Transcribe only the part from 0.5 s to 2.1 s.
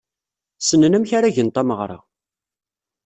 Ssnen amek ara gen tameɣra.